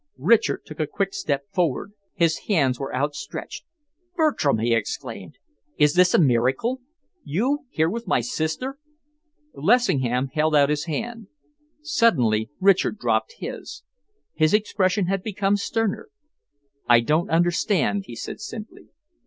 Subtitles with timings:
[0.17, 1.91] Richard took a quick step forward.
[2.15, 3.63] His hands were outstretched.
[4.15, 5.37] "Bertram!" he exclaimed.
[5.77, 6.81] "Is this a miracle?
[7.23, 8.79] You here with my sister?"
[9.53, 11.27] Lessingham held out his hand.
[11.83, 13.83] Suddenly Richard dropped his.
[14.33, 16.09] His expression had become sterner.
[16.89, 18.87] "I don't understand," he said simply.